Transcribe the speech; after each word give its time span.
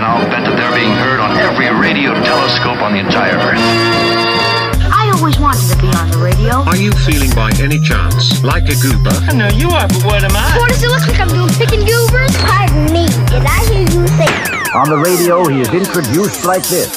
And 0.00 0.08
I'll 0.08 0.24
bet 0.32 0.48
that 0.48 0.56
they're 0.56 0.72
being 0.72 0.96
heard 0.96 1.20
on 1.20 1.36
every 1.36 1.68
radio 1.76 2.14
telescope 2.24 2.80
on 2.80 2.96
the 2.96 3.00
entire 3.04 3.36
Earth. 3.36 3.60
I 4.88 5.12
always 5.12 5.38
wanted 5.38 5.60
to 5.68 5.76
be 5.76 5.92
on 5.92 6.08
the 6.08 6.16
radio. 6.16 6.64
Are 6.64 6.80
you 6.80 6.88
feeling 7.04 7.28
by 7.36 7.52
any 7.60 7.76
chance 7.78 8.40
like 8.42 8.64
a 8.72 8.76
goober? 8.80 9.12
I 9.28 9.36
know 9.36 9.52
you 9.52 9.68
are, 9.68 9.84
but 9.92 10.00
what 10.08 10.24
am 10.24 10.32
I? 10.32 10.56
What 10.56 10.72
does 10.72 10.80
it 10.82 10.88
look 10.88 11.04
like 11.04 11.20
I'm 11.20 11.28
doing? 11.28 11.52
Picking 11.52 11.84
goobers? 11.84 12.32
Pardon 12.40 12.88
me, 12.88 13.12
did 13.28 13.44
I 13.44 13.60
hear 13.68 13.84
you 13.92 14.08
say? 14.16 14.32
On 14.72 14.88
the 14.88 14.96
radio, 14.96 15.44
he 15.52 15.60
is 15.60 15.68
introduced 15.68 16.48
like 16.48 16.64
this. 16.64 16.88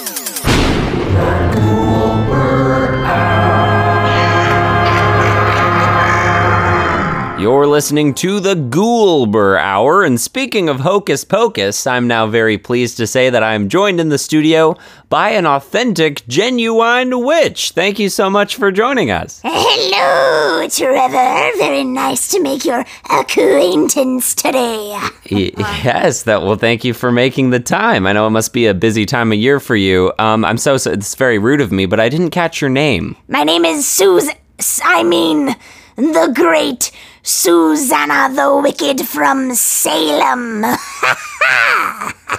You're 7.44 7.68
listening 7.68 8.14
to 8.14 8.39
the 8.39 8.55
Goober 8.55 9.57
Hour, 9.57 10.04
and 10.04 10.20
speaking 10.20 10.70
of 10.70 10.80
Hocus 10.80 11.26
Pocus, 11.26 11.86
I'm 11.86 12.08
now 12.08 12.26
very 12.26 12.58
pleased 12.58 12.96
to 12.96 13.05
say 13.05 13.30
that 13.30 13.44
I'm 13.44 13.68
joined 13.68 14.00
in 14.00 14.08
the 14.08 14.18
studio 14.18 14.77
by 15.09 15.31
an 15.31 15.45
authentic, 15.45 16.26
genuine 16.26 17.22
witch. 17.22 17.72
Thank 17.72 18.00
you 18.00 18.08
so 18.08 18.30
much 18.30 18.55
for 18.55 18.72
joining 18.72 19.12
us. 19.12 19.41
Hello, 19.44 20.70
Trevor. 20.70 21.58
Very 21.58 21.84
nice 21.84 22.30
to 22.30 22.41
make 22.41 22.64
your 22.64 22.86
acquaintance 23.09 24.34
today. 24.34 24.98
Yes, 25.25 26.23
that 26.23 26.44
well. 26.44 26.55
Thank 26.55 26.86
you 26.86 26.94
for 26.94 27.12
making 27.12 27.50
the 27.50 27.59
time. 27.59 28.08
I 28.08 28.14
know 28.14 28.25
it 28.25 28.30
must 28.30 28.53
be 28.53 28.67
a 28.67 28.73
busy 28.73 29.05
time 29.05 29.34
of 29.34 29.38
year 29.38 29.59
for 29.59 29.75
you. 29.75 30.14
Um, 30.17 30.45
I'm 30.45 30.58
so, 30.58 30.78
so 30.78 30.94
it's 30.94 31.14
very 31.16 31.39
rude 31.39 31.59
of 31.59 31.73
me, 31.73 31.88
but 31.88 32.00
I 32.00 32.08
didn't 32.08 32.30
catch 32.30 32.62
your 32.62 32.70
name. 32.70 33.17
My 33.28 33.44
name 33.44 33.66
is 33.66 33.86
Susan. 33.86 34.34
I 34.81 35.03
mean, 35.03 35.53
the 35.98 36.31
great 36.34 36.91
Susanna 37.26 38.34
the 38.34 38.59
Wicked 38.62 39.08
from 39.08 39.55
Salem. 39.55 40.66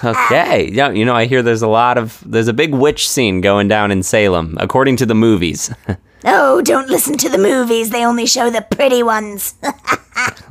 Okay, 0.02 0.68
yeah, 0.70 0.90
you 0.90 1.04
know 1.04 1.14
I 1.14 1.24
hear 1.24 1.42
there's 1.42 1.62
a 1.62 1.68
lot 1.68 1.96
of 1.96 2.22
there's 2.26 2.48
a 2.48 2.52
big 2.52 2.74
witch 2.74 3.08
scene 3.08 3.40
going 3.40 3.68
down 3.68 3.90
in 3.90 4.02
Salem, 4.02 4.56
according 4.60 4.96
to 4.96 5.06
the 5.06 5.14
movies. 5.14 5.72
oh, 6.26 6.60
don't 6.60 6.90
listen 6.90 7.16
to 7.18 7.28
the 7.30 7.38
movies. 7.38 7.88
They 7.88 8.04
only 8.04 8.26
show 8.26 8.50
the 8.50 8.60
pretty 8.60 9.02
ones. 9.02 9.54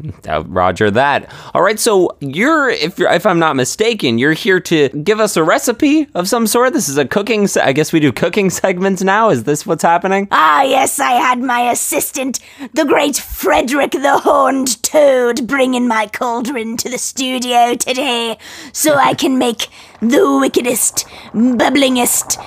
Uh, 0.27 0.43
Roger 0.47 0.89
that. 0.89 1.29
All 1.53 1.61
right, 1.61 1.79
so 1.79 2.15
you're 2.21 2.69
if 2.69 2.97
you're 2.97 3.11
if 3.11 3.25
I'm 3.25 3.39
not 3.39 3.55
mistaken, 3.55 4.17
you're 4.17 4.33
here 4.33 4.59
to 4.61 4.87
give 4.89 5.19
us 5.19 5.35
a 5.35 5.43
recipe 5.43 6.07
of 6.13 6.29
some 6.29 6.47
sort. 6.47 6.71
This 6.73 6.87
is 6.87 6.97
a 6.97 7.05
cooking. 7.05 7.45
Se- 7.47 7.61
I 7.61 7.73
guess 7.73 7.91
we 7.91 7.99
do 7.99 8.11
cooking 8.11 8.49
segments 8.63 9.01
now. 9.01 9.29
Is 9.29 9.43
this 9.43 9.65
what's 9.65 9.83
happening? 9.83 10.27
ah, 10.31 10.63
yes, 10.63 10.99
I 10.99 11.11
had 11.11 11.39
my 11.39 11.69
assistant, 11.71 12.39
the 12.73 12.85
great 12.85 13.17
Frederick 13.17 13.91
the 13.91 14.19
Horned 14.19 14.81
Toad, 14.81 15.45
bring 15.47 15.73
in 15.73 15.87
my 15.87 16.07
cauldron 16.07 16.77
to 16.77 16.89
the 16.89 16.97
studio 16.97 17.75
today 17.75 18.37
so 18.71 18.95
I 18.95 19.13
can 19.23 19.37
make 19.37 19.67
the 20.01 20.37
wickedest, 20.39 21.05
bubblingest, 21.33 22.37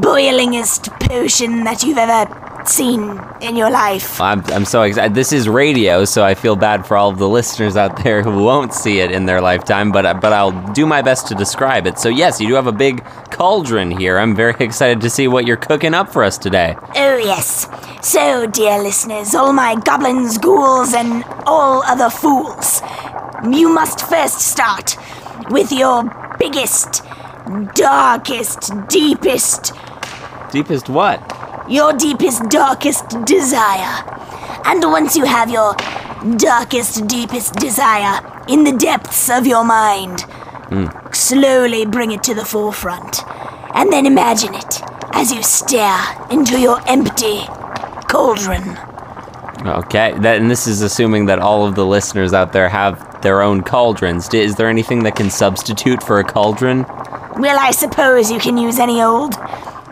boilingest 0.00 0.88
potion 1.00 1.64
that 1.64 1.82
you've 1.82 1.98
ever 1.98 2.45
seen 2.68 3.20
in 3.40 3.56
your 3.56 3.70
life. 3.70 4.20
I'm, 4.20 4.42
I'm 4.46 4.64
so 4.64 4.82
excited. 4.82 5.14
This 5.14 5.32
is 5.32 5.48
radio, 5.48 6.04
so 6.04 6.24
I 6.24 6.34
feel 6.34 6.56
bad 6.56 6.86
for 6.86 6.96
all 6.96 7.10
of 7.10 7.18
the 7.18 7.28
listeners 7.28 7.76
out 7.76 8.02
there 8.02 8.22
who 8.22 8.42
won't 8.42 8.72
see 8.72 9.00
it 9.00 9.10
in 9.10 9.26
their 9.26 9.40
lifetime, 9.40 9.92
but 9.92 10.20
but 10.20 10.32
I'll 10.32 10.72
do 10.72 10.86
my 10.86 11.02
best 11.02 11.28
to 11.28 11.34
describe 11.34 11.86
it. 11.86 11.98
So 11.98 12.08
yes, 12.08 12.40
you 12.40 12.48
do 12.48 12.54
have 12.54 12.66
a 12.66 12.72
big 12.72 13.04
cauldron 13.30 13.90
here. 13.90 14.18
I'm 14.18 14.34
very 14.34 14.54
excited 14.60 15.00
to 15.02 15.10
see 15.10 15.28
what 15.28 15.46
you're 15.46 15.56
cooking 15.56 15.94
up 15.94 16.12
for 16.12 16.22
us 16.24 16.38
today. 16.38 16.76
Oh, 16.94 17.16
yes. 17.18 17.68
So, 18.02 18.46
dear 18.46 18.82
listeners, 18.82 19.34
all 19.34 19.52
my 19.52 19.74
goblins, 19.74 20.38
ghouls, 20.38 20.94
and 20.94 21.24
all 21.46 21.82
other 21.82 22.10
fools, 22.10 22.82
you 23.50 23.68
must 23.68 24.06
first 24.06 24.40
start 24.40 24.96
with 25.50 25.72
your 25.72 26.04
biggest, 26.38 27.02
darkest, 27.74 28.72
deepest, 28.88 29.72
Deepest 30.52 30.88
what? 30.88 31.20
Your 31.68 31.92
deepest, 31.92 32.48
darkest 32.48 33.24
desire. 33.24 34.04
And 34.64 34.82
once 34.84 35.16
you 35.16 35.24
have 35.24 35.50
your 35.50 35.74
darkest, 36.36 37.06
deepest 37.06 37.54
desire 37.54 38.20
in 38.48 38.64
the 38.64 38.72
depths 38.72 39.30
of 39.30 39.46
your 39.46 39.64
mind, 39.64 40.22
hmm. 40.68 40.86
slowly 41.12 41.86
bring 41.86 42.12
it 42.12 42.22
to 42.24 42.34
the 42.34 42.44
forefront. 42.44 43.20
And 43.74 43.92
then 43.92 44.06
imagine 44.06 44.54
it 44.54 44.80
as 45.12 45.32
you 45.32 45.42
stare 45.42 45.98
into 46.30 46.60
your 46.60 46.80
empty 46.88 47.40
cauldron. 48.08 48.76
Okay, 49.66 50.12
that, 50.20 50.40
and 50.40 50.50
this 50.50 50.66
is 50.66 50.82
assuming 50.82 51.26
that 51.26 51.38
all 51.38 51.66
of 51.66 51.74
the 51.74 51.84
listeners 51.84 52.32
out 52.32 52.52
there 52.52 52.68
have 52.68 53.22
their 53.22 53.42
own 53.42 53.62
cauldrons. 53.62 54.32
Is 54.32 54.54
there 54.56 54.68
anything 54.68 55.02
that 55.04 55.16
can 55.16 55.30
substitute 55.30 56.02
for 56.02 56.18
a 56.18 56.24
cauldron? 56.24 56.84
Well, 57.38 57.58
I 57.58 57.70
suppose 57.70 58.30
you 58.30 58.38
can 58.38 58.56
use 58.58 58.78
any 58.78 59.02
old 59.02 59.34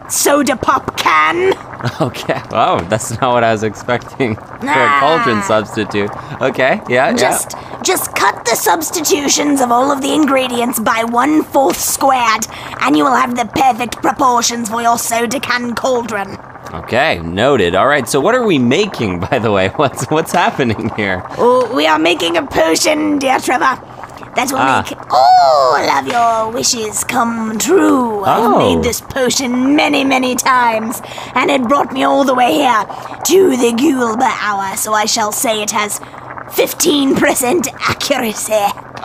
soda 0.09 0.57
pop 0.57 0.97
can. 0.97 1.54
Okay. 2.01 2.41
Oh, 2.51 2.81
that's 2.89 3.11
not 3.21 3.33
what 3.33 3.45
I 3.45 3.53
was 3.53 3.63
expecting 3.63 4.37
for 4.37 4.67
a 4.69 5.01
cauldron 5.01 5.43
substitute. 5.43 6.11
Okay, 6.41 6.81
yeah, 6.89 7.11
yeah. 7.11 7.17
Just 7.17 7.57
just 7.83 8.15
cut 8.15 8.45
the 8.45 8.57
substitutions 8.57 9.61
of 9.61 9.71
all 9.71 9.91
of 9.91 10.01
the 10.01 10.13
ingredients 10.15 10.79
by 10.81 11.05
one 11.05 11.43
fourth 11.43 11.79
squared, 11.79 12.47
and 12.81 12.97
you 12.97 13.05
will 13.05 13.15
have 13.15 13.37
the 13.37 13.45
perfect 13.47 13.97
proportions 13.97 14.69
for 14.71 14.83
your 14.83 14.99
soda 14.99 15.41
can 15.41 15.75
cauldron. 15.75 16.39
Okay, 16.73 17.21
noted. 17.21 17.75
All 17.75 17.87
right, 17.87 18.09
so 18.09 18.21
what 18.21 18.35
are 18.35 18.45
we 18.47 18.59
making, 18.59 19.21
by 19.31 19.39
the 19.39 19.53
way? 19.53 19.69
What's 19.77 20.05
what's 20.11 20.33
happening 20.33 20.91
here? 20.97 21.23
Oh, 21.39 21.73
we 21.75 21.87
are 21.87 21.99
making 21.99 22.37
a 22.37 22.47
potion, 22.47 23.19
dear 23.19 23.39
Trevor. 23.39 23.79
That 24.37 24.51
will 24.51 24.59
Ah. 24.59 24.83
make 24.85 24.99
all 25.13 25.77
of 25.99 26.07
your 26.07 26.53
wishes 26.53 27.05
come 27.05 27.57
true. 27.59 28.23
Oh. 28.27 28.27
I've 28.27 28.59
made 28.59 28.83
this 28.83 29.01
potion 29.01 29.77
many, 29.77 30.03
many 30.05 30.35
times, 30.35 31.01
and 31.35 31.51
it 31.51 31.63
brought 31.69 31.93
me 31.93 32.03
all 32.05 32.25
the 32.25 32.35
way 32.35 32.53
here 32.55 32.85
to 33.25 33.57
the 33.57 33.73
Goober 33.73 34.25
Hour, 34.41 34.77
so 34.77 34.93
I 34.93 35.05
shall 35.07 35.31
say 35.33 35.63
it 35.63 35.71
has 35.71 36.01
15% 36.51 37.69
accuracy. 37.89 38.53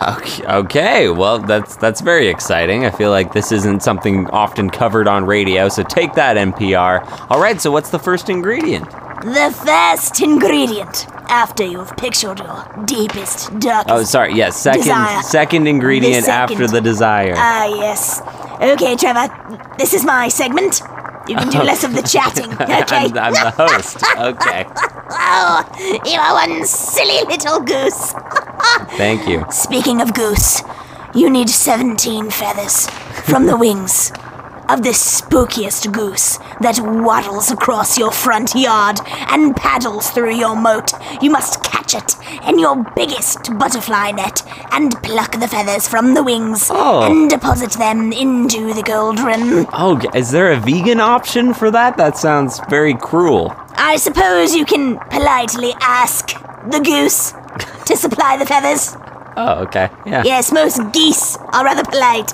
Okay, 0.02 0.44
okay, 0.46 1.08
well, 1.10 1.38
that's 1.38 1.76
that's 1.76 2.00
very 2.00 2.28
exciting. 2.28 2.86
I 2.86 2.90
feel 2.90 3.10
like 3.10 3.32
this 3.32 3.52
isn't 3.52 3.82
something 3.82 4.26
often 4.30 4.70
covered 4.70 5.06
on 5.08 5.26
radio, 5.26 5.68
so 5.68 5.82
take 5.82 6.14
that 6.14 6.36
NPR. 6.36 7.04
All 7.30 7.40
right, 7.40 7.60
so 7.60 7.70
what's 7.70 7.90
the 7.90 7.98
first 7.98 8.28
ingredient? 8.30 8.88
The 9.20 9.54
first 9.66 10.20
ingredient, 10.22 11.06
after 11.28 11.62
you've 11.64 11.94
pictured 11.98 12.38
your 12.38 12.64
deepest, 12.86 13.50
darkest. 13.58 13.88
Oh, 13.94 14.02
sorry. 14.04 14.34
Yes, 14.34 14.56
second 14.56 14.80
Desire. 14.82 15.22
second 15.22 15.66
ingredient 15.66 16.24
The 16.24 16.32
after 16.32 16.66
the 16.66 16.80
desire. 16.80 17.34
Ah, 17.36 17.66
yes. 17.66 18.22
Okay, 18.62 18.96
Trevor, 18.96 19.28
this 19.78 19.92
is 19.92 20.04
my 20.04 20.28
segment. 20.28 20.80
You 21.28 21.36
can 21.36 21.50
do 21.50 21.58
less 21.62 21.84
of 21.84 21.94
the 21.94 22.02
chatting, 22.02 22.50
okay? 22.60 22.82
I'm, 22.88 23.18
I'm 23.18 23.32
the 23.34 23.50
host. 23.56 24.02
Okay, 24.16 24.64
Oh, 25.12 26.00
you 26.06 26.18
are 26.18 26.34
one 26.34 26.64
silly 26.64 27.22
little 27.26 27.60
goose. 27.60 28.14
thank 28.96 29.28
you. 29.28 29.44
Speaking 29.50 30.00
of 30.00 30.14
goose, 30.14 30.62
you 31.14 31.28
need 31.28 31.50
17 31.50 32.30
feathers 32.30 32.88
from 33.28 33.44
the 33.46 33.56
wings 33.56 34.12
of 34.70 34.82
the 34.82 34.90
spookiest 34.90 35.92
goose 35.92 36.38
that 36.60 36.78
waddles 36.80 37.50
across 37.50 37.98
your 37.98 38.10
front 38.12 38.54
yard 38.54 38.98
and 39.30 39.54
paddles 39.56 40.10
through 40.10 40.34
your 40.34 40.54
moat. 40.56 40.92
You 41.22 41.30
must 41.30 41.62
catch 41.64 41.94
it 41.94 42.14
in 42.48 42.58
your 42.58 42.76
biggest 42.94 43.56
butterfly 43.58 44.12
net 44.12 44.42
and 44.72 44.92
pluck 45.02 45.32
the 45.32 45.48
feathers 45.48 45.88
from 45.88 46.14
the 46.14 46.22
wings 46.22 46.68
Oh. 46.72 47.02
and 47.10 47.28
deposit 47.28 47.72
them 47.72 48.12
into 48.12 48.72
the 48.72 48.82
cauldron. 48.82 49.66
Oh, 49.72 50.00
is 50.14 50.30
there 50.30 50.52
a 50.52 50.56
vegan 50.60 51.00
option 51.00 51.52
for 51.54 51.70
that? 51.72 51.96
That 51.96 52.16
sounds 52.16 52.60
very 52.70 52.94
cruel. 52.94 53.54
I 53.74 53.96
suppose 53.96 54.54
you 54.54 54.64
can 54.64 54.98
politely 55.10 55.72
ask 55.80 56.28
the 56.70 56.80
goose 56.80 57.32
to 57.86 57.96
supply 57.96 58.36
the 58.36 58.46
feathers. 58.46 58.96
Oh, 59.36 59.62
okay. 59.64 59.88
Yeah. 60.06 60.22
Yes, 60.24 60.52
most 60.52 60.80
geese 60.92 61.36
are 61.54 61.64
rather 61.64 61.84
polite, 61.84 62.30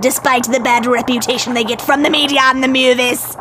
despite 0.00 0.44
the 0.44 0.60
bad 0.60 0.86
reputation 0.86 1.54
they 1.54 1.64
get 1.64 1.80
from 1.82 2.02
the 2.02 2.10
media 2.10 2.40
and 2.44 2.62
the 2.62 2.68
movies. 2.68 3.36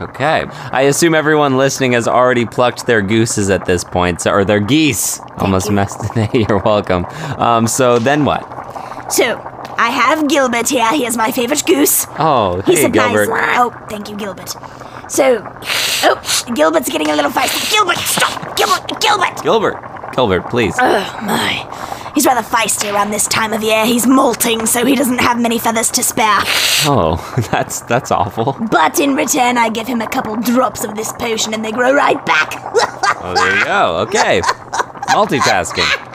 Okay. 0.00 0.44
I 0.72 0.82
assume 0.82 1.14
everyone 1.14 1.56
listening 1.56 1.92
has 1.92 2.08
already 2.08 2.44
plucked 2.46 2.86
their 2.86 3.00
gooses 3.00 3.48
at 3.48 3.64
this 3.64 3.84
point, 3.84 4.20
so, 4.22 4.32
or 4.32 4.44
their 4.44 4.58
geese. 4.60 5.20
Almost 5.38 5.68
you. 5.68 5.72
messed 5.74 6.00
it. 6.16 6.48
You're 6.48 6.58
welcome. 6.58 7.04
Um, 7.38 7.66
so 7.68 7.98
then 7.98 8.24
what? 8.24 8.42
So, 9.12 9.40
I 9.78 9.90
have 9.90 10.28
Gilbert 10.28 10.68
here. 10.68 10.90
He 10.92 11.06
is 11.06 11.16
my 11.16 11.30
favorite 11.30 11.64
goose. 11.66 12.06
Oh, 12.18 12.60
He 12.66 12.74
hey, 12.74 12.82
supplies. 12.82 13.12
Gilbert. 13.12 13.38
Oh, 13.56 13.86
thank 13.88 14.08
you, 14.10 14.16
Gilbert. 14.16 14.48
So, 15.08 15.42
oh, 16.02 16.44
Gilbert's 16.54 16.88
getting 16.88 17.10
a 17.10 17.14
little 17.16 17.30
feisty. 17.30 17.70
Gilbert, 17.70 17.98
stop! 17.98 18.56
Gilbert, 18.56 19.00
Gilbert! 19.00 19.42
Gilbert. 19.42 20.12
Gilbert, 20.14 20.48
please. 20.50 20.74
Oh 20.78 21.18
my. 21.22 22.03
He's 22.14 22.26
rather 22.26 22.42
feisty 22.42 22.92
around 22.92 23.10
this 23.10 23.26
time 23.26 23.52
of 23.52 23.62
year. 23.62 23.84
He's 23.84 24.06
molting, 24.06 24.66
so 24.66 24.84
he 24.86 24.94
doesn't 24.94 25.18
have 25.18 25.40
many 25.40 25.58
feathers 25.58 25.90
to 25.92 26.02
spare. 26.02 26.38
Oh, 26.86 27.16
that's 27.50 27.80
that's 27.82 28.10
awful. 28.10 28.56
But 28.70 29.00
in 29.00 29.14
return, 29.14 29.58
I 29.58 29.68
give 29.68 29.86
him 29.86 30.00
a 30.00 30.08
couple 30.08 30.36
drops 30.36 30.84
of 30.84 30.94
this 30.94 31.12
potion 31.12 31.54
and 31.54 31.64
they 31.64 31.72
grow 31.72 31.92
right 31.92 32.24
back. 32.24 32.52
Oh, 33.20 33.32
there 33.34 33.58
you 33.58 33.64
go. 33.64 33.96
Okay. 34.06 34.40
Multitasking. 35.10 36.10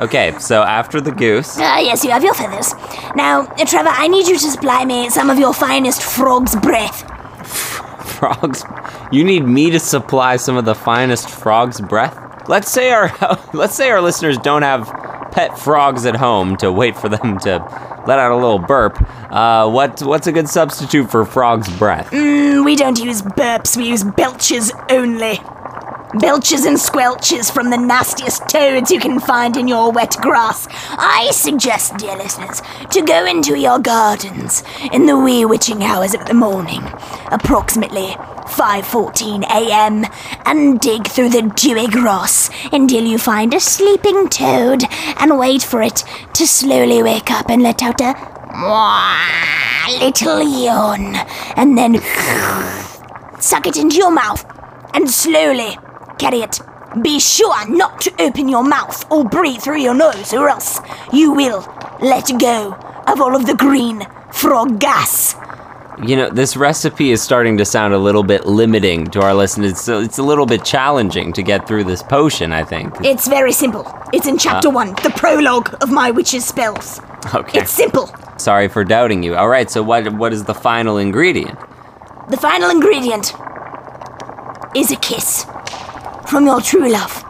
Okay, 0.00 0.34
so 0.38 0.62
after 0.62 0.98
the 1.00 1.10
goose. 1.10 1.56
Ah, 1.58 1.78
yes, 1.78 2.04
you 2.04 2.10
have 2.10 2.24
your 2.24 2.32
feathers. 2.32 2.72
Now, 3.14 3.42
uh, 3.42 3.64
Trevor, 3.66 3.90
I 3.90 4.08
need 4.08 4.26
you 4.28 4.38
to 4.38 4.50
supply 4.50 4.84
me 4.86 5.10
some 5.10 5.28
of 5.28 5.38
your 5.38 5.52
finest 5.52 6.02
frog's 6.02 6.56
breath. 6.56 7.02
frogs. 8.18 8.64
You 9.12 9.24
need 9.24 9.44
me 9.44 9.70
to 9.70 9.78
supply 9.78 10.36
some 10.36 10.56
of 10.56 10.64
the 10.64 10.74
finest 10.74 11.28
frog's 11.28 11.80
breath. 11.82 12.16
Let's 12.50 12.72
say 12.72 12.90
our 12.90 13.16
let's 13.54 13.76
say 13.76 13.90
our 13.90 14.00
listeners 14.00 14.36
don't 14.36 14.62
have 14.62 14.88
pet 15.30 15.56
frogs 15.56 16.04
at 16.04 16.16
home 16.16 16.56
to 16.56 16.72
wait 16.72 16.96
for 16.98 17.08
them 17.08 17.38
to 17.38 17.58
let 18.08 18.18
out 18.18 18.32
a 18.32 18.34
little 18.34 18.58
burp. 18.58 19.00
Uh, 19.30 19.70
what 19.70 20.02
what's 20.02 20.26
a 20.26 20.32
good 20.32 20.48
substitute 20.48 21.08
for 21.12 21.24
frog's 21.24 21.70
breath? 21.78 22.10
Mm, 22.10 22.64
we 22.64 22.74
don't 22.74 22.98
use 22.98 23.22
burps, 23.22 23.76
we 23.76 23.84
use 23.84 24.02
belches 24.02 24.72
only. 24.90 25.38
Belches 26.18 26.64
and 26.64 26.76
squelches 26.76 27.52
from 27.52 27.70
the 27.70 27.76
nastiest 27.76 28.48
toads 28.48 28.90
you 28.90 28.98
can 28.98 29.20
find 29.20 29.56
in 29.56 29.68
your 29.68 29.92
wet 29.92 30.16
grass. 30.20 30.66
I 30.98 31.30
suggest, 31.30 31.98
dear 31.98 32.16
listeners, 32.16 32.62
to 32.90 33.02
go 33.02 33.26
into 33.26 33.56
your 33.56 33.78
gardens 33.78 34.64
in 34.92 35.06
the 35.06 35.16
wee 35.16 35.44
witching 35.44 35.84
hours 35.84 36.14
of 36.14 36.26
the 36.26 36.34
morning, 36.34 36.82
approximately 37.30 38.16
5:14 38.46 39.44
a.m., 39.44 40.06
and 40.44 40.80
dig 40.80 41.06
through 41.06 41.30
the 41.30 41.42
dewy 41.54 41.86
grass 41.86 42.50
until 42.72 43.04
you 43.04 43.18
find 43.18 43.54
a 43.54 43.60
sleeping 43.60 44.28
toad 44.28 44.84
and 45.18 45.38
wait 45.38 45.62
for 45.62 45.82
it 45.82 46.04
to 46.34 46.46
slowly 46.46 47.02
wake 47.02 47.30
up 47.30 47.48
and 47.48 47.62
let 47.62 47.82
out 47.82 48.00
a 48.00 48.14
little 49.98 50.42
yawn, 50.42 51.16
and 51.56 51.76
then 51.78 52.00
suck 53.40 53.66
it 53.66 53.76
into 53.76 53.96
your 53.96 54.10
mouth 54.10 54.44
and 54.94 55.10
slowly 55.10 55.78
carry 56.18 56.40
it. 56.40 56.60
Be 57.02 57.20
sure 57.20 57.68
not 57.68 58.00
to 58.00 58.12
open 58.20 58.48
your 58.48 58.64
mouth 58.64 59.04
or 59.10 59.24
breathe 59.24 59.60
through 59.60 59.80
your 59.80 59.94
nose, 59.94 60.34
or 60.34 60.48
else 60.48 60.80
you 61.12 61.32
will 61.32 61.64
let 62.00 62.30
go 62.38 62.74
of 63.06 63.20
all 63.20 63.36
of 63.36 63.46
the 63.46 63.54
green 63.54 64.06
frog 64.32 64.80
gas. 64.80 65.36
You 66.02 66.16
know, 66.16 66.30
this 66.30 66.56
recipe 66.56 67.10
is 67.10 67.20
starting 67.20 67.58
to 67.58 67.64
sound 67.66 67.92
a 67.92 67.98
little 67.98 68.22
bit 68.22 68.46
limiting 68.46 69.06
to 69.08 69.20
our 69.20 69.34
listeners. 69.34 69.78
So 69.78 70.00
it's 70.00 70.16
a 70.16 70.22
little 70.22 70.46
bit 70.46 70.64
challenging 70.64 71.32
to 71.34 71.42
get 71.42 71.68
through 71.68 71.84
this 71.84 72.02
potion, 72.02 72.52
I 72.52 72.64
think. 72.64 72.94
It's 73.04 73.28
very 73.28 73.52
simple. 73.52 73.86
It's 74.12 74.26
in 74.26 74.38
chapter 74.38 74.68
uh. 74.68 74.72
one, 74.72 74.94
the 75.02 75.12
prologue 75.14 75.76
of 75.82 75.90
my 75.90 76.10
witch's 76.10 76.46
spells. 76.46 77.00
Okay. 77.34 77.60
It's 77.60 77.70
simple. 77.70 78.10
Sorry 78.38 78.68
for 78.68 78.82
doubting 78.82 79.22
you. 79.22 79.36
All 79.36 79.48
right, 79.48 79.70
so 79.70 79.82
what 79.82 80.10
what 80.14 80.32
is 80.32 80.44
the 80.44 80.54
final 80.54 80.96
ingredient? 80.96 81.58
The 82.30 82.38
final 82.38 82.70
ingredient 82.70 83.34
is 84.74 84.90
a 84.90 84.96
kiss 84.96 85.44
from 86.26 86.46
your 86.46 86.62
true 86.62 86.90
love. 86.90 87.24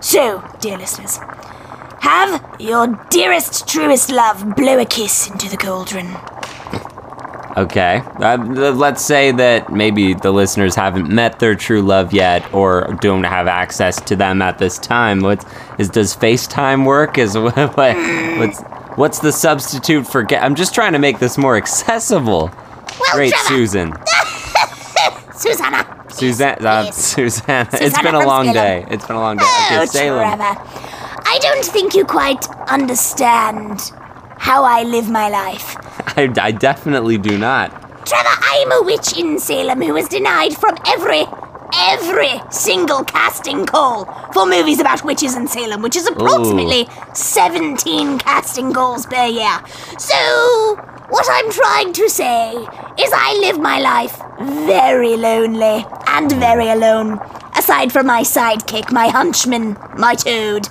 So, 0.00 0.42
dear 0.60 0.78
listeners, 0.78 1.18
have 2.00 2.56
your 2.58 2.86
dearest, 3.10 3.68
truest 3.68 4.10
love 4.10 4.56
blow 4.56 4.78
a 4.78 4.86
kiss 4.86 5.28
into 5.28 5.50
the 5.50 5.58
cauldron. 5.58 6.16
Okay. 7.62 8.02
Uh, 8.20 8.36
let's 8.72 9.04
say 9.04 9.32
that 9.32 9.72
maybe 9.72 10.14
the 10.14 10.30
listeners 10.30 10.74
haven't 10.74 11.08
met 11.08 11.38
their 11.40 11.54
true 11.56 11.82
love 11.82 12.12
yet 12.12 12.52
or 12.54 12.96
don't 13.00 13.24
have 13.24 13.46
access 13.48 14.00
to 14.02 14.14
them 14.16 14.40
at 14.42 14.58
this 14.58 14.78
time. 14.78 15.20
What 15.20 15.44
is 15.78 15.88
does 15.88 16.14
FaceTime 16.14 16.84
work? 16.86 17.18
Is 17.18 17.36
what, 17.38 17.56
what's 17.56 18.60
what's 18.96 19.18
the 19.18 19.32
substitute 19.32 20.06
for 20.06 20.22
get 20.22 20.42
I'm 20.42 20.54
just 20.54 20.72
trying 20.74 20.92
to 20.92 20.98
make 21.00 21.18
this 21.18 21.36
more 21.36 21.56
accessible. 21.56 22.50
Well, 23.00 23.14
Great, 23.14 23.32
Trevor, 23.32 23.48
Susan. 23.48 23.92
Susanna. 25.34 26.04
Suzanne, 26.10 26.66
uh, 26.66 26.82
Yes. 26.86 26.96
Susanna. 26.96 27.68
It's 27.72 27.78
Susanna 27.96 28.02
been 28.02 28.14
a 28.14 28.26
long 28.26 28.44
Salem. 28.46 28.54
day. 28.54 28.86
It's 28.90 29.06
been 29.06 29.16
a 29.16 29.20
long 29.20 29.36
day. 29.36 29.44
Okay, 29.44 29.78
Oh, 29.78 29.84
Salem. 29.84 30.36
Trevor. 30.38 30.60
I 31.26 31.38
don't 31.40 31.64
think 31.64 31.94
you 31.94 32.04
quite 32.04 32.44
understand 32.68 33.80
how 34.38 34.64
I 34.64 34.82
live 34.84 35.08
my 35.10 35.28
life. 35.28 35.76
I, 36.18 36.32
I 36.40 36.50
definitely 36.50 37.16
do 37.16 37.38
not. 37.38 37.70
Trevor, 38.04 38.28
I 38.28 38.64
am 38.66 38.72
a 38.72 38.82
witch 38.82 39.16
in 39.16 39.38
Salem 39.38 39.80
who 39.80 39.94
was 39.94 40.08
denied 40.08 40.52
from 40.52 40.76
every, 40.84 41.24
every 41.76 42.40
single 42.50 43.04
casting 43.04 43.64
call 43.64 44.04
for 44.32 44.44
movies 44.44 44.80
about 44.80 45.04
witches 45.04 45.36
in 45.36 45.46
Salem, 45.46 45.80
which 45.80 45.94
is 45.94 46.08
approximately 46.08 46.88
17 47.14 48.18
casting 48.18 48.72
calls 48.72 49.06
per 49.06 49.26
year. 49.26 49.62
So, 49.96 50.74
what 51.08 51.26
I'm 51.30 51.52
trying 51.52 51.92
to 51.92 52.08
say 52.08 52.50
is 52.50 53.12
I 53.14 53.38
live 53.40 53.60
my 53.60 53.78
life 53.78 54.20
very 54.66 55.16
lonely 55.16 55.86
and 56.08 56.32
very 56.32 56.68
alone, 56.68 57.20
aside 57.56 57.92
from 57.92 58.06
my 58.06 58.22
sidekick, 58.22 58.90
my 58.90 59.06
hunchman, 59.06 59.96
my 59.96 60.16
toad. 60.16 60.68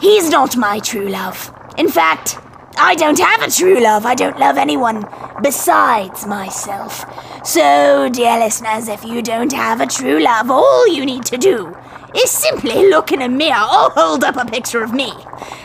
He's 0.00 0.30
not 0.30 0.56
my 0.56 0.78
true 0.78 1.08
love. 1.08 1.52
In 1.76 1.88
fact, 1.88 2.38
I 2.78 2.94
don't 2.94 3.18
have 3.18 3.42
a 3.42 3.50
true 3.50 3.80
love. 3.80 4.04
I 4.04 4.14
don't 4.14 4.38
love 4.38 4.58
anyone 4.58 5.04
besides 5.42 6.26
myself. 6.26 7.04
So, 7.46 8.08
dear 8.10 8.38
listeners, 8.38 8.88
if 8.88 9.04
you 9.04 9.22
don't 9.22 9.52
have 9.52 9.80
a 9.80 9.86
true 9.86 10.20
love, 10.20 10.50
all 10.50 10.86
you 10.86 11.06
need 11.06 11.24
to 11.26 11.38
do 11.38 11.74
is 12.14 12.30
simply 12.30 12.88
look 12.90 13.12
in 13.12 13.22
a 13.22 13.28
mirror 13.28 13.56
or 13.56 13.90
hold 13.90 14.24
up 14.24 14.36
a 14.36 14.44
picture 14.44 14.82
of 14.82 14.92
me. 14.92 15.12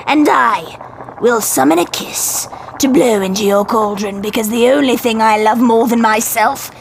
And 0.07 0.27
I 0.29 1.17
will 1.21 1.41
summon 1.41 1.79
a 1.79 1.85
kiss 1.85 2.47
to 2.79 2.87
blow 2.87 3.21
into 3.21 3.45
your 3.45 3.65
cauldron 3.65 4.21
because 4.21 4.49
the 4.49 4.67
only 4.69 4.97
thing 4.97 5.21
I 5.21 5.37
love 5.37 5.59
more 5.59 5.87
than 5.87 6.01
myself 6.01 6.71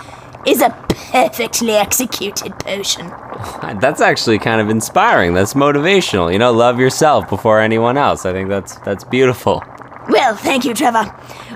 is 0.47 0.62
a 0.62 0.71
perfectly 1.12 1.73
executed 1.73 2.59
potion. 2.59 3.09
That's 3.81 4.00
actually 4.00 4.38
kind 4.38 4.61
of 4.61 4.71
inspiring. 4.71 5.35
That's 5.35 5.55
motivational. 5.55 6.32
You 6.32 6.38
know, 6.38 6.53
love 6.53 6.79
yourself 6.79 7.29
before 7.29 7.61
anyone 7.61 7.97
else. 7.97 8.25
I 8.25 8.32
think 8.32 8.49
that's 8.49 8.77
that's 8.81 9.05
beautiful. 9.05 9.62
Well, 10.11 10.35
thank 10.35 10.65
you, 10.65 10.75
Trevor. 10.75 11.05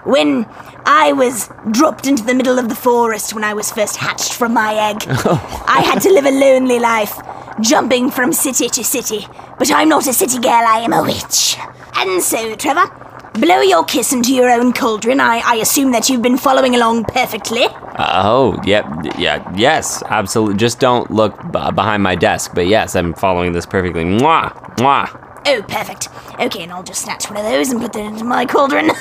When 0.04 0.46
I 0.86 1.12
was 1.12 1.50
dropped 1.70 2.06
into 2.06 2.22
the 2.22 2.34
middle 2.34 2.58
of 2.58 2.68
the 2.68 2.74
forest 2.74 3.34
when 3.34 3.42
I 3.42 3.52
was 3.54 3.70
first 3.72 3.96
hatched 3.96 4.32
from 4.34 4.54
my 4.54 4.74
egg, 4.74 5.04
I 5.08 5.82
had 5.84 6.00
to 6.02 6.10
live 6.10 6.24
a 6.26 6.30
lonely 6.30 6.78
life, 6.78 7.18
jumping 7.60 8.10
from 8.10 8.32
city 8.32 8.68
to 8.68 8.84
city. 8.84 9.26
But 9.58 9.72
I'm 9.72 9.88
not 9.88 10.06
a 10.06 10.12
city 10.12 10.38
girl, 10.38 10.52
I 10.52 10.80
am 10.80 10.92
a 10.92 11.02
witch. 11.02 11.56
And 11.96 12.22
so, 12.22 12.54
Trevor, 12.54 12.86
blow 13.34 13.60
your 13.60 13.84
kiss 13.84 14.12
into 14.12 14.32
your 14.34 14.50
own 14.50 14.72
cauldron. 14.72 15.20
I, 15.20 15.42
I 15.44 15.56
assume 15.56 15.90
that 15.92 16.08
you've 16.08 16.22
been 16.22 16.38
following 16.38 16.74
along 16.76 17.04
perfectly. 17.04 17.66
Oh, 17.98 18.60
yep, 18.64 18.84
yeah, 19.18 19.52
yes, 19.56 20.02
absolutely. 20.06 20.56
Just 20.56 20.80
don't 20.80 21.10
look 21.10 21.40
b- 21.44 21.70
behind 21.74 22.02
my 22.02 22.14
desk. 22.14 22.52
But 22.54 22.66
yes, 22.66 22.94
I'm 22.94 23.14
following 23.14 23.52
this 23.52 23.66
perfectly. 23.66 24.04
Mwah, 24.04 24.52
mwah. 24.76 25.23
Oh, 25.46 25.62
perfect. 25.68 26.08
Okay, 26.40 26.62
and 26.62 26.72
I'll 26.72 26.82
just 26.82 27.02
snatch 27.02 27.28
one 27.28 27.36
of 27.36 27.44
those 27.44 27.70
and 27.70 27.80
put 27.80 27.92
that 27.92 28.04
into 28.04 28.24
my 28.24 28.46
cauldron. 28.46 28.90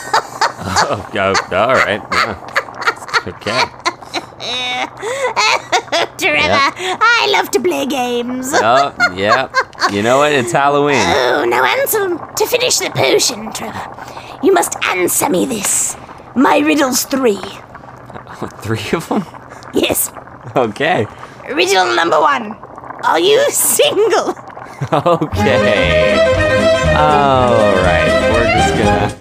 Oh, 0.66 1.10
oh, 1.16 1.34
all 1.57 1.74
right. 1.74 2.01
yeah. 2.13 2.38
Okay. 3.27 3.63
Trevor, 6.18 6.72
I 7.01 7.27
love 7.32 7.51
to 7.51 7.60
play 7.60 7.86
games. 7.86 8.50
Oh, 8.53 8.96
yeah. 9.15 9.50
You 9.91 10.03
know 10.03 10.20
what? 10.20 10.32
It's 10.32 10.51
Halloween. 10.53 10.96
Oh, 11.00 11.46
now 11.48 11.65
answer 11.65 12.18
to 12.18 12.46
finish 12.48 12.77
the 12.79 12.91
potion, 12.91 13.51
Trevor. 13.51 14.39
You 14.41 14.53
must 14.53 14.75
answer 14.86 15.29
me 15.29 15.46
this. 15.46 15.98
My 16.36 16.60
riddles 16.60 17.03
three. 17.03 17.41
Three 18.62 18.91
of 18.94 19.08
them. 19.10 19.25
Yes. 19.74 20.12
Okay. 20.56 21.06
Riddle 21.51 21.96
number 21.96 22.20
one. 22.20 22.53
Are 23.03 23.20
you 23.20 23.50
single? 23.51 24.34
Okay. 24.92 26.13
All 26.96 27.56
right. 27.84 28.32
We're 28.34 28.54
just 28.54 28.74
gonna. 28.75 29.20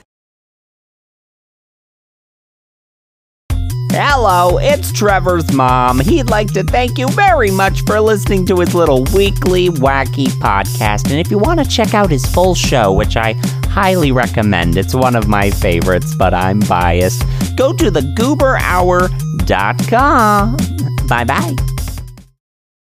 Hello, 3.95 4.57
it's 4.59 4.91
Trevor's 4.93 5.53
mom. 5.53 6.01
He'd 6.01 6.31
like 6.31 6.51
to 6.55 6.63
thank 6.65 6.97
you 6.99 7.09
very 7.09 7.51
much 7.51 7.83
for 7.85 8.01
listening 8.01 8.47
to 8.47 8.59
his 8.61 8.75
little 8.75 9.05
weekly 9.15 9.69
wacky 9.69 10.29
podcast. 10.29 11.11
And 11.11 11.21
if 11.21 11.31
you 11.31 11.37
want 11.39 11.61
to 11.63 11.69
check 11.69 11.93
out 11.95 12.09
his 12.11 12.25
full 12.27 12.55
show, 12.55 12.91
which 12.93 13.17
I 13.19 13.35
highly 13.67 14.11
recommend, 14.11 14.79
it's 14.79 14.95
one 14.95 15.15
of 15.15 15.29
my 15.29 15.51
favorites, 15.51 16.15
but 16.15 16.33
I'm 16.33 16.61
biased, 16.61 17.23
go 17.57 17.75
to 17.75 17.91
thegooberhour.com. 17.91 20.57
Bye 21.07 21.25
bye. 21.25 21.55